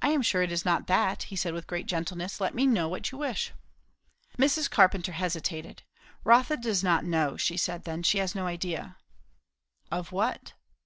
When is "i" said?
0.00-0.12